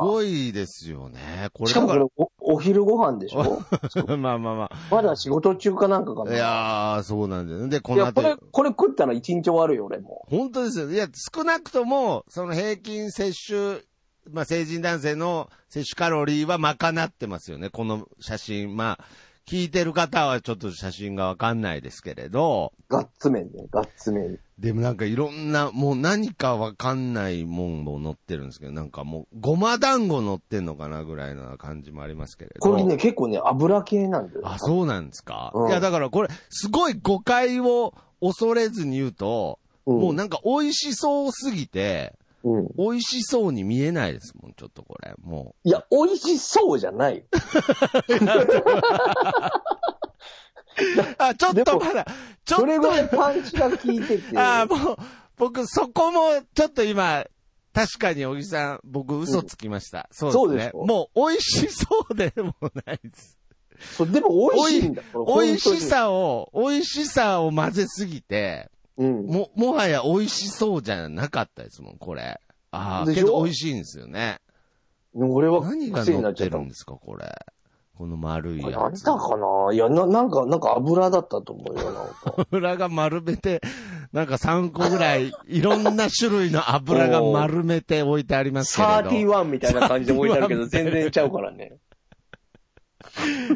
[0.03, 1.49] ごいですよね。
[1.53, 2.05] これしかもこれ
[2.49, 3.63] お、お昼ご飯でしょ？
[4.07, 6.25] ら、 まあまあままだ仕事中かなんかかあ。
[6.25, 6.35] な？
[6.35, 7.69] いやー、そうなんだよね。
[7.69, 10.25] で、こいや、の後これ、これ食ったら一日終わるよ、俺も。
[10.29, 10.91] 本当ですよ。
[10.91, 13.85] いや、少なくとも、その平均摂取、
[14.33, 17.71] まあ、成人男性の摂取カロリーは賄ってますよね。
[17.71, 18.77] この写真。
[18.77, 19.05] まあ、
[19.49, 24.39] 聞いてる方はちょっと写真がわかんないですけれど、ガッツ麺ね、ガッツ麺。
[24.59, 32.61] でもなんかいろんな、もう何かわかんないもんも載ってるんですけど、なんかもう、ごま団子載ってんのかなぐらいな感じもありますけれど。
[32.61, 34.43] これね、結構ね、油系なんだよ。
[34.45, 42.13] あ、そうなんですか、うんいや、だからこれ、すごい誤解を恐れずに言うと、うんもうなんか美味しそうすぎて、
[42.45, 42.69] うん。
[42.77, 45.15] 美味しそうに見えないですもん、ちょっとこれ。
[45.23, 47.19] もいや、美味しそうじゃない。
[47.19, 47.27] う。
[51.19, 52.07] あ、ちょっとまだ、
[52.45, 54.23] ちょっそれぐらいと、パンチが効いてて。
[54.39, 54.97] あもう、
[55.37, 57.25] 僕そこも、ちょっと今、
[57.73, 60.09] 確かに小木さん、僕嘘つきました。
[60.13, 60.71] そうですね。
[60.73, 62.55] そうもう美味しそうでも
[62.87, 63.39] ないです。
[63.97, 65.03] そうでも美味しいんだ。
[65.15, 65.81] 美味し。
[65.83, 69.27] さを、美味しさを混ぜすぎて、うん。
[69.27, 72.41] も、もはや美味しそうじゃなかったですもん、これ。
[72.71, 74.39] ああ、けど美味しいんですよね。
[75.15, 77.25] 俺は何が癖に乗なっちゃったってるんですか、これ。
[77.97, 78.73] この丸いやつ。
[78.77, 79.73] 何だかな？
[79.73, 82.35] いや、な、なんか、なんか油だったと思うよ、なんか。
[82.53, 83.61] 油が丸めて、
[84.13, 89.11] なんか3個ぐらい、いろんな種類の油が丸めて置いてありますけれど。
[89.11, 91.79] 31みたいな感じで置いてあるけど、全然ちゃうからね。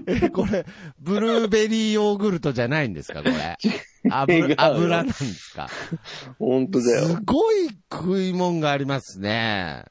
[0.07, 0.65] え、これ、
[0.99, 3.57] ブルーベリーヨーグルトじゃないんですか、これ？
[4.11, 5.69] 油よ油なんですか？
[6.39, 7.19] 本当だすよ。
[7.25, 9.85] ごい食い物がありますね。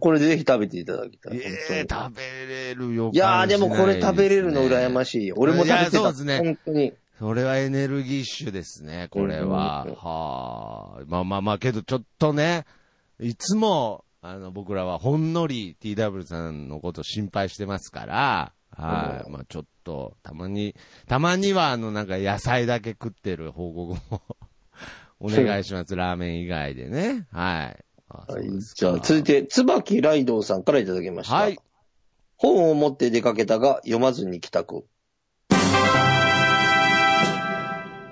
[0.00, 1.36] これぜひ食べていただきたい。
[1.38, 4.88] ええ本食べれるよ、当にいやーでもこれ食べれるの羨。
[4.88, 5.34] ましいよ。
[5.38, 5.90] 俺も食べてた。
[5.98, 6.92] そうですね本当に。
[7.18, 9.84] それはエネルギッシュですね、これは。
[9.86, 11.02] うんはあ。
[11.06, 12.64] まあまあまあ、けどちょっとね、
[13.20, 19.26] いつも、あの、僕らはほんのり TW さんのこと心配してますから、はい。
[19.26, 20.74] うんまあちょっと、たまに、
[21.06, 24.22] たまにはあの、なんか野菜だけ食ってる報告も
[25.20, 25.96] お願いします。
[25.96, 27.26] ラーメン以外でね。
[27.32, 27.84] はい。
[28.08, 31.34] はいじゃあ続いて、椿ライドウさんからいただきました。
[31.34, 31.58] はい。
[32.36, 34.84] 本を持って出かけたが読まずに帰宅。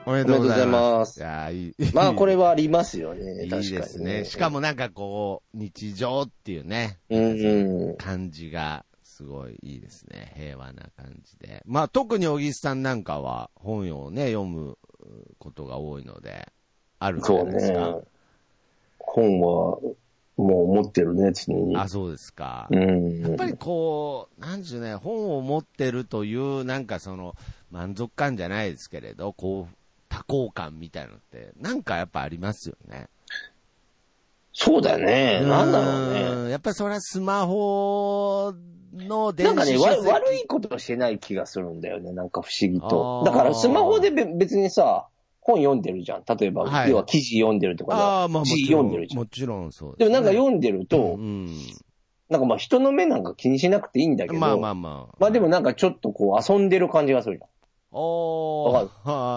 [0.07, 1.21] おめでとうございます。
[1.21, 1.75] おいやいい。
[1.95, 3.45] まあこれはありますよね。
[3.45, 3.79] いい確かに、ね。
[3.79, 4.25] ですね。
[4.25, 7.97] しかもなんかこう、日常っていうね、うんうん。
[7.97, 10.33] 感じがすごいいいですね。
[10.35, 11.63] 平和な感じで。
[11.67, 14.77] まあ特に小木さんなんかは本をね、読む
[15.39, 16.49] ことが多いので、
[16.99, 17.93] あるんじゃないですか。
[17.93, 18.01] ね。
[18.99, 19.79] 本は、
[20.37, 21.77] もう持ってるね、常に。
[21.77, 22.67] あ、そうですか。
[22.73, 23.21] うん。
[23.21, 27.37] やっぱりこう、なんでしょうね、本を持ってるという、なんかその、
[27.71, 29.75] 満足感じゃないですけれど、こう、
[30.09, 33.07] 多幸感みたいのって、なんかやっぱありますよね。
[34.55, 35.41] そうだよね。
[35.47, 36.21] なんだろうね。
[36.23, 38.55] うんやっぱりそれはスマホ
[38.95, 42.13] の電なんかね、悪いことしてない気がするんだよね。
[42.13, 43.25] なんか不思議と。
[43.27, 45.09] だからスマホでべ別にさ、
[45.41, 46.23] 本読んでるじゃん。
[46.25, 49.19] 例えば、はい要は記事読んでるとかああ、まあも字ちろん、読んでるじゃん。
[49.19, 51.49] もちろんそうでもなんかん読んでると、うん。
[52.31, 55.17] なんかまあ人の目なんか気にしなくていいんだけど、まあまあまあ。
[55.19, 57.49] まあでもなんかちょっとこう遊んでる感じがするじゃん。
[57.97, 58.89] おわ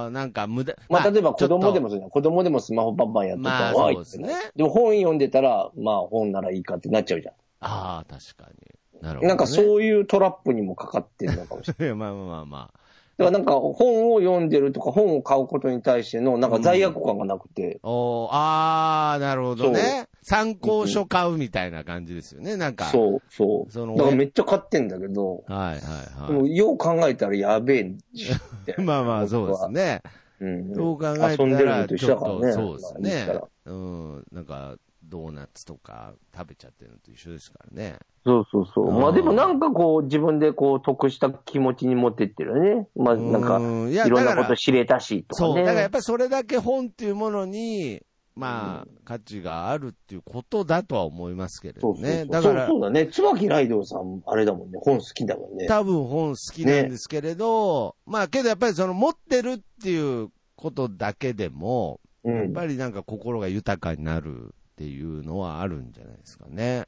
[0.08, 0.76] ー、なんか無駄。
[0.90, 2.10] まあ例えば子供でもそう。
[2.10, 7.34] 子供でもスマホバンバンやってたら、まあそうですねでも本読んでたら、まあ本ならいいかってなっちゃうじゃん。
[7.34, 9.02] とああ、確かに。
[9.02, 9.28] なるほど、ね。
[9.28, 11.96] なんかそういうトラップにもかかってるのかもしれない。
[11.96, 12.80] まあまあまあまあ。
[13.18, 20.07] だからなんか本を読んでるとか本を買うことに対してのなんか罪悪感がなくて、おーああ、なるほどね。
[20.22, 22.58] 参考書買うみたいな感じですよね。
[22.58, 22.86] なんか。
[22.86, 23.72] そう、そう。
[23.72, 25.80] そのだからめっちゃ買ってんだけど、はいはい
[26.28, 28.82] ではもよう考えたらやべえしってい。
[28.84, 30.02] まあまあ、そうですね。
[30.40, 30.74] うん。
[30.74, 32.54] どう考えたら、遊んでるのと一ちょっと、緒だからね。
[32.54, 33.48] そうですまあ言ったねら。
[33.66, 34.26] うん。
[34.32, 34.76] なんか、
[35.10, 37.98] ドーナツとか食べちゃってるのと一緒ですからね。
[38.26, 38.92] そうそうそう。
[38.92, 42.88] まあでもなんかこう自分でこう得した気持ちに持ってってるよね。
[42.96, 45.56] まあなんか、うんいやいろんなこと知れたしとかそう。
[45.56, 45.62] ね。
[45.62, 48.02] だからやっぱりそれだけ本っていうものに、
[48.38, 52.26] まあ、価値があるっていうことだとは思いますけれどね。
[52.26, 53.08] だからそう、だね。
[53.08, 54.80] 椿ライドウさん、あれだもんね。
[54.82, 55.66] 本好きだもんね。
[55.66, 62.36] 多分本好きなんですけれど、まあけどやっぱりその持ってるっていうことだけでも、うん。
[62.36, 64.48] やっぱりなんか心が豊かになるっ
[64.78, 66.86] ていうのはあるんじゃないですかね。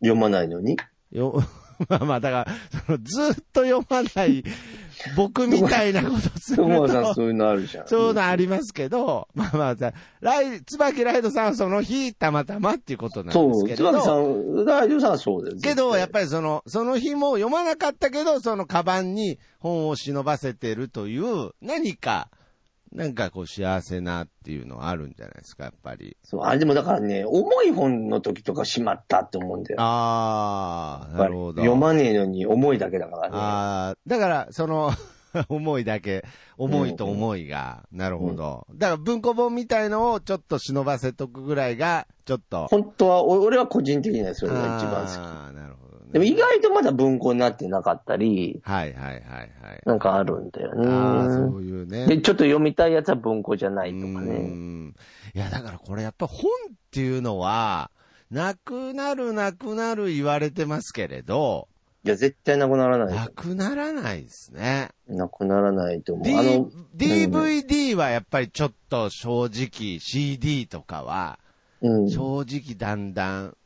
[0.00, 0.76] 読まないのに？
[1.10, 1.42] よ、
[1.88, 4.44] まあまあ、だから、そのずっと読まない
[5.16, 7.88] 僕みたいなことする友さんと、そういうのあるじゃん。
[7.88, 15.56] そういうのありますけど、まあまあさ、ライ、椿ライドさんはその日たまたまっていうことなんそう、ですけれど、椿さん、ライドウさんはそうだよ。
[15.60, 16.12] けど、やっり。
[16.12, 22.28] ぱりその、その日も読まなかったけど、そのカバンに本を忍ばせてるという、何か、
[22.92, 26.16] なんかこう幸せなっていうのはあるんじゃないですか、やっぱり。
[26.22, 29.80] そう、あれでもだからね、重い本の時とかしまったって思うんだよ。
[29.80, 31.62] ああ、なるほど。
[31.62, 33.36] 読まねえのに重いだけだからね。
[33.36, 34.90] ああ、だから、その、
[35.48, 36.24] 思いだけ、
[36.56, 38.66] 思いと思いが、なるほど。
[38.74, 42.66] だから文庫本みたいのをちょっと忍ばせとくぐらいが、ちょっと。
[42.68, 45.67] 本当は、お俺は個人的にはそれが一番好ああ、な
[46.08, 46.10] ね。
[46.10, 46.12] き。
[46.14, 49.50] でも意外とまだ文庫になってなかったり、はいはいはいはい。
[49.84, 51.34] なんかあるんだよああ、ね。
[51.34, 52.06] そういうね。
[52.06, 54.38] で、ちょっと読みたいやつは文庫じゃないとかうね。
[54.38, 54.94] ん
[55.34, 57.90] いや、だからこれやっぱ本っていうのは、
[58.30, 61.68] なくなるなくなる言われてますけれど、
[62.04, 63.06] いや、絶対なくならな。
[63.06, 64.90] ないくならないですね。
[65.08, 66.24] なくならないと思う。
[66.24, 71.38] D あの、DVD はやっぱりちょっと正直 CD とかは、
[71.80, 72.10] うん。
[72.10, 73.56] 正直だんだん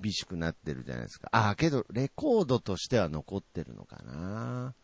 [0.00, 1.28] 厳しくなってるじゃないですか。
[1.32, 4.74] ああ、けどレコードとしては残ってるのかな。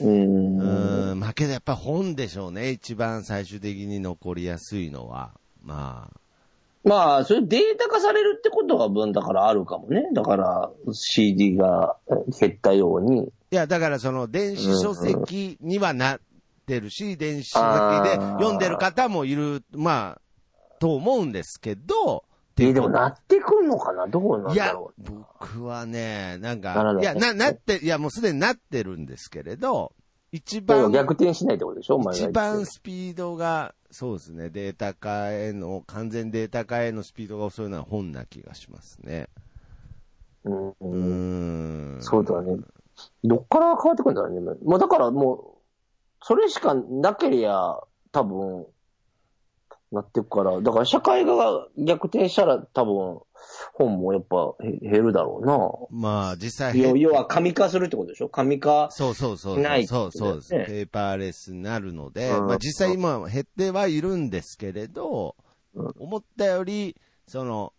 [0.00, 0.58] うん。
[0.58, 2.70] うーん、まあけどやっぱ本でしょうね。
[2.70, 5.32] 一番最終的に残りやすいのは。
[5.62, 6.20] まあ。
[6.82, 10.08] まあ、それデータ化されるってことは分だからあるかもね。
[10.14, 11.96] だから、CD が
[12.40, 13.24] 減ったように。
[13.24, 16.20] いや、だからその電子書籍にはなっ
[16.66, 20.20] てるし、電子書籍で読んでる方もいる、まあ、
[20.78, 22.24] と思うんですけど、
[22.64, 24.06] えーでもなってくるのかな？
[24.06, 29.92] どうなんいやだろ、僕はね、なんか、ないいや、な、なって、いや、もうすでになってるんですけれど、
[30.32, 31.98] 一番、逆転しないってことでしょ？
[32.12, 39.28] 一って番スピードが、そうですね、データ化への、完全データ化へのスピードが遅いのは本な気がしますね。
[40.44, 40.86] うんうー
[41.98, 41.98] ん。
[42.00, 42.56] そうだね。
[43.24, 44.58] どっから変わってくるんだろうね。
[44.64, 45.40] まあだからもう、
[46.22, 47.78] それしかなけりゃ、
[48.12, 48.66] 多分、
[49.92, 50.60] なってくから。
[50.60, 53.20] だから社会が逆転したら多分、
[53.74, 56.88] 本もやっぱへ減るだろまあ、実際うな。
[56.90, 58.28] 要要は紙化するってことでしょ？
[58.28, 58.88] 紙化。
[58.90, 60.54] そうそうそうないそう、そうです。
[60.54, 65.34] ねペーパーレスになるので、うんまあ実際今減ってはいるんですけれど、
[65.74, 67.72] うん思ったより、その、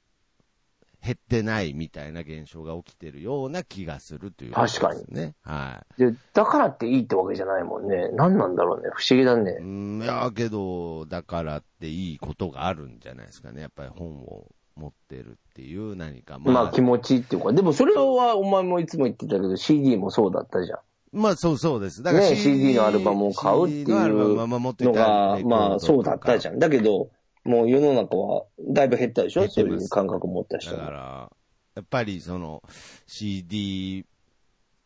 [1.03, 5.33] 減ってないみたいな現象が起きてるような気がするということですね。
[5.43, 8.09] はで、だからっていいってわけじゃないもんね。
[8.13, 8.89] 何なんだろうね。
[8.93, 9.55] 不思議だねい。
[9.57, 9.63] う。
[9.63, 13.61] ん、いや、けど、だからっていいことがあるんじゃないですかね。
[13.61, 17.51] やっぱり本を持ってるっていう何か、まあ気持ちっていうか。
[17.51, 20.79] でもそれはお前もいつも言ってたけど CD もそうだったじゃん。
[21.13, 22.03] まあそうそうです。
[22.03, 26.59] だからね CD のアルバムを買うっていう CD のが、まあそうだったじゃん。
[26.59, 27.09] だけど、
[27.43, 29.47] もう世の中はだいぶ減ったでしょ？
[29.49, 30.91] そういう感覚持った人だかが。
[30.91, 31.31] ら、
[31.75, 32.61] やっぱりその
[33.07, 34.05] CD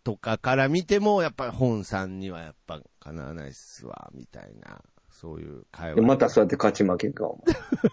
[0.04, 5.96] とかから見ても、やっぱり本さんにはやっぱかなわないっすわ、みたいな、そういう会話。
[5.96, 7.28] でまたそうやって勝ち負けか。
[7.28, 7.40] お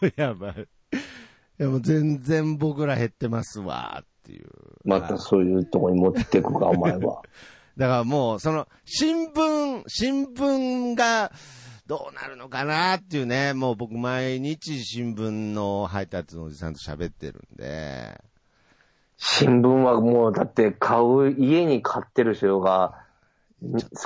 [0.00, 0.68] 前 やばい。
[1.58, 4.48] いやもう全然僕ら減ってますわ、っていう。
[4.84, 7.22] またそういうとこに持ってくか、お前は。
[7.76, 11.32] だからもう、その、新聞、新聞が、
[11.92, 18.18] どうなるのかなっていうね、もう僕毎日新聞の配達のおじさんと喋ってるんで、
[19.18, 22.94] 新聞はもうだって買う、家に買ってる人が、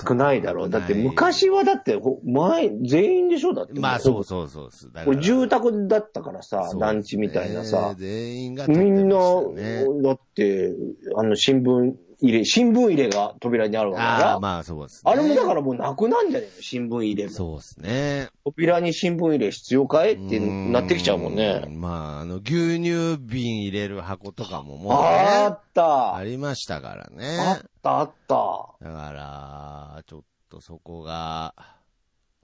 [0.05, 0.69] 少ないだろう。
[0.69, 3.79] だって昔はだって、ほ前、全員でしょだって。
[3.79, 4.93] まあそうそうそうです。
[4.93, 7.95] だこれ住宅だったからさ、団地みたいなさ。
[7.97, 10.75] 全員が撮ってみんな、だって、
[11.15, 14.31] あの、新聞入れ、新聞入れが扉にあるわけだから。
[14.33, 15.13] ああ、まあそうです、ね。
[15.13, 16.63] あれもだからもうなくなんじゃねえの？
[16.63, 17.31] 新聞入れも。
[17.31, 18.29] そうですね。
[18.45, 20.13] 扉に新聞入れ必要かい？
[20.13, 21.63] ってなってきちゃうもんね。
[21.67, 26.15] うんまあ、あの、牛乳瓶入れる箱とかももうね、あった。
[26.17, 27.71] ありましたからあねっ。
[27.83, 28.35] た、あった。
[28.81, 31.55] だから、ちょっとそこが、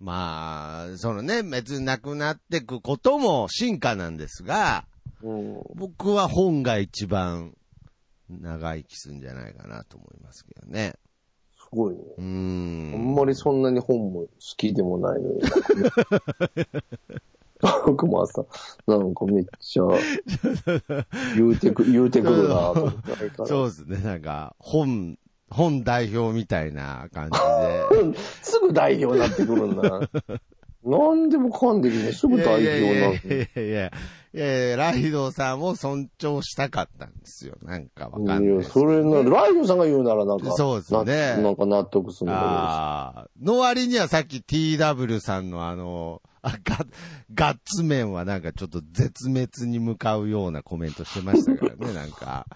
[0.01, 4.85] まあ、そのね、別になくなってくことも進化なんですが、
[5.23, 5.63] うん。
[5.77, 7.55] 僕は本が一番
[8.41, 10.95] 長生きするんじゃないかなと思いますけどね。
[11.59, 12.01] すごいね。
[12.19, 12.93] うーあん。
[12.95, 15.41] んまりそんなに本も好きでもないのに。
[17.87, 18.45] 僕も朝、
[18.89, 19.85] なんかめっちゃ、
[21.37, 23.47] 言うてく、言うてくるなと思ってないから。
[23.47, 25.17] そうですね、なんか、本、
[25.49, 27.39] 本代表みたいな感じ
[28.11, 28.19] で。
[28.43, 30.01] すぐ代表になってくるんだな。
[30.85, 32.75] なんでもかんできね、すぐ代表なる。
[32.75, 33.91] いやいやいや
[34.35, 37.57] いやいやライドさんを尊重したかったんですよ。
[37.63, 43.29] なんかわかんないいや、それな、ライドさんが言うならなんか、そうですねなんか納得するんだああ。
[43.41, 46.79] の割にはさっき TW さんのあの、あガ
[47.33, 52.47] ガッツ麺はなんかちょっと絶滅に向かうようなコメントしてましたからね、なんか。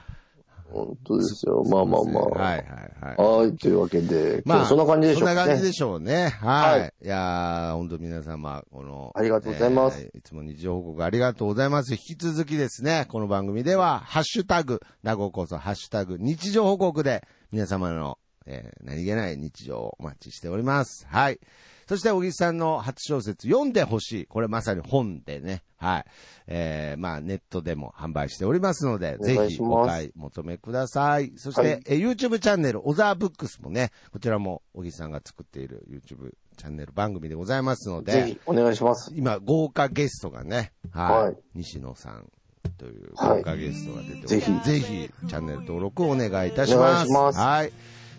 [0.72, 1.62] 本当ですよ。
[1.64, 2.24] まあまあまあ。
[2.28, 2.64] はいはい
[3.00, 3.40] はい。
[3.40, 5.40] はい、というわけで、まあ、そんな感じでしょうかね。
[5.40, 6.28] そんな感じでしょうね。
[6.28, 6.80] はい。
[6.80, 11.92] はいい、やー、本当皆様、この、ありがとうございますえーいつも日常報告ありがとうございます。
[11.92, 21.06] 引き続きですね、この番組では、ハッシュタグ、名古こそ、ハッシュタグ、日常報告で、皆様の、えー何気ない日常をお待ちしております。
[21.08, 21.40] はい。
[21.89, 24.26] そして、小木さんの初小説、読んでほしい。
[24.26, 26.05] これまさに本でね、はい。
[26.49, 31.32] えー、まあ、ネットでも販売しておりますので、ぜひお買い求めください。
[31.37, 39.12] そして、はいえー YouTube チャンネル、小沢ブックスもね、こちらも小木さんが作っている YouTube チャンネル番組でございますので、ぜひ、お願いします。
[39.14, 42.30] 今、豪華ゲストがね、はい、はい西野さん
[42.78, 46.80] というはい豪華ゲストが出ておりぜひぜひ、チャンネル登録をお願いいたします。
[46.80, 47.72] お願いしますはい。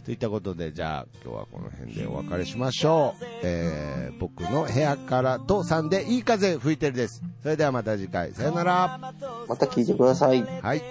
[0.07, 3.25] といったことで、じゃあ、今日はこの辺でお別れしましょう。
[3.43, 7.21] えー、僕の部屋からとさんでいい風吹いてるです。
[7.43, 9.13] それではまた次回、さよなら。
[9.49, 10.41] また聞いてください。
[10.43, 10.81] はい。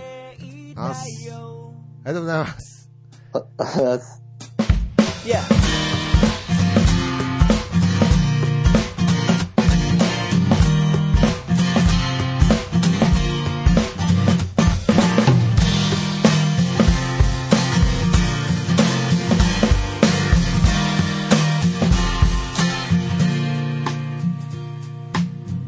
[0.76, 1.14] あり
[2.04, 2.90] がとうございます。
[3.32, 5.95] あありがとうございます。